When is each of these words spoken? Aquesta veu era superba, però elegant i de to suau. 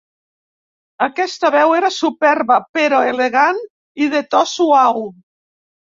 Aquesta 1.07 1.51
veu 1.57 1.75
era 1.81 1.91
superba, 1.97 2.57
però 2.79 3.03
elegant 3.13 3.61
i 4.07 4.11
de 4.15 4.23
to 4.33 4.45
suau. 4.57 4.99